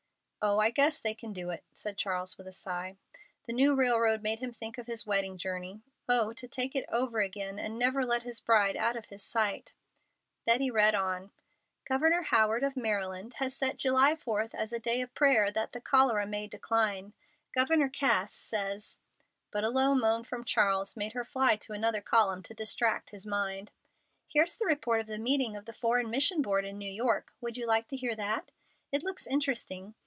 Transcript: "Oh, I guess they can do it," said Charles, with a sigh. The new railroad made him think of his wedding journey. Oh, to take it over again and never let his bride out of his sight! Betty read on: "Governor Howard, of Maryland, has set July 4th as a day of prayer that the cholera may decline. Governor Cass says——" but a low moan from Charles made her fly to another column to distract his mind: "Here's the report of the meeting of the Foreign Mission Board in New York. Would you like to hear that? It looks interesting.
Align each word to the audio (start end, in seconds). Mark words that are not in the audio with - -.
"Oh, 0.43 0.57
I 0.57 0.71
guess 0.71 0.99
they 0.99 1.13
can 1.13 1.33
do 1.33 1.51
it," 1.51 1.63
said 1.71 1.99
Charles, 1.99 2.35
with 2.35 2.47
a 2.47 2.51
sigh. 2.51 2.97
The 3.45 3.53
new 3.53 3.75
railroad 3.75 4.23
made 4.23 4.39
him 4.39 4.51
think 4.51 4.79
of 4.79 4.87
his 4.87 5.05
wedding 5.05 5.37
journey. 5.37 5.81
Oh, 6.09 6.33
to 6.33 6.47
take 6.47 6.75
it 6.75 6.89
over 6.89 7.19
again 7.19 7.59
and 7.59 7.77
never 7.77 8.03
let 8.03 8.23
his 8.23 8.41
bride 8.41 8.75
out 8.75 8.95
of 8.95 9.05
his 9.05 9.21
sight! 9.21 9.73
Betty 10.43 10.71
read 10.71 10.95
on: 10.95 11.29
"Governor 11.85 12.23
Howard, 12.23 12.63
of 12.63 12.75
Maryland, 12.75 13.35
has 13.35 13.55
set 13.55 13.77
July 13.77 14.15
4th 14.15 14.55
as 14.55 14.73
a 14.73 14.79
day 14.79 15.01
of 15.01 15.13
prayer 15.13 15.51
that 15.51 15.73
the 15.73 15.79
cholera 15.79 16.25
may 16.25 16.47
decline. 16.47 17.13
Governor 17.53 17.87
Cass 17.87 18.33
says——" 18.33 18.97
but 19.51 19.63
a 19.63 19.69
low 19.69 19.93
moan 19.93 20.23
from 20.23 20.43
Charles 20.43 20.97
made 20.97 21.13
her 21.13 21.23
fly 21.23 21.55
to 21.57 21.73
another 21.73 22.01
column 22.01 22.41
to 22.41 22.55
distract 22.55 23.11
his 23.11 23.27
mind: 23.27 23.69
"Here's 24.27 24.57
the 24.57 24.65
report 24.65 25.01
of 25.01 25.05
the 25.05 25.19
meeting 25.19 25.55
of 25.55 25.65
the 25.65 25.71
Foreign 25.73 26.09
Mission 26.09 26.41
Board 26.41 26.65
in 26.65 26.79
New 26.79 26.91
York. 26.91 27.31
Would 27.41 27.57
you 27.57 27.67
like 27.67 27.87
to 27.89 27.95
hear 27.95 28.15
that? 28.15 28.49
It 28.91 29.03
looks 29.03 29.27
interesting. 29.27 29.93